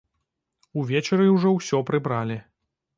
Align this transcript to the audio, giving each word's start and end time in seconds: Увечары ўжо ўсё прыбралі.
Увечары 0.81 1.29
ўжо 1.35 1.55
ўсё 1.59 1.85
прыбралі. 1.91 2.45